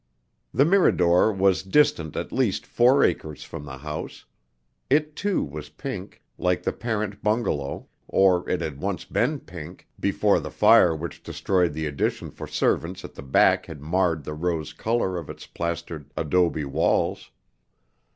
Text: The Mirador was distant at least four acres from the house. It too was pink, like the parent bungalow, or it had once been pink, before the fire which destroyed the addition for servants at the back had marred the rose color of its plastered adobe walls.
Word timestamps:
The 0.51 0.65
Mirador 0.65 1.31
was 1.31 1.61
distant 1.61 2.15
at 2.15 2.31
least 2.31 2.65
four 2.65 3.03
acres 3.03 3.43
from 3.43 3.65
the 3.65 3.77
house. 3.77 4.25
It 4.89 5.15
too 5.15 5.43
was 5.43 5.69
pink, 5.69 6.23
like 6.39 6.63
the 6.63 6.73
parent 6.73 7.21
bungalow, 7.21 7.87
or 8.07 8.49
it 8.49 8.61
had 8.61 8.81
once 8.81 9.05
been 9.05 9.39
pink, 9.41 9.87
before 9.99 10.39
the 10.39 10.49
fire 10.49 10.95
which 10.95 11.21
destroyed 11.21 11.73
the 11.73 11.85
addition 11.85 12.31
for 12.31 12.47
servants 12.47 13.05
at 13.05 13.13
the 13.13 13.21
back 13.21 13.67
had 13.67 13.79
marred 13.79 14.23
the 14.23 14.33
rose 14.33 14.73
color 14.73 15.19
of 15.19 15.29
its 15.29 15.45
plastered 15.45 16.11
adobe 16.17 16.65
walls. 16.65 17.29